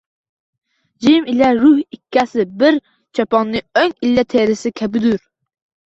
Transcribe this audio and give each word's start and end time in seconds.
Jism 1.03 1.23
ila 1.33 1.47
ruh 1.61 1.77
ikkisi 1.97 2.41
bir 2.63 2.73
choponning 3.15 3.67
o’ng 3.87 3.91
ila 4.11 4.23
terisi 4.35 4.69
kabidur 4.83 5.21